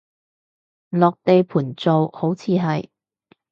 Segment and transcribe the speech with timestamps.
[0.89, 2.89] 落地盤做，好似係